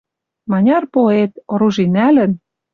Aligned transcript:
Маняр 0.51 0.83
поэт, 0.95 1.31
оружий 1.53 1.89
нӓлӹн 1.95 2.31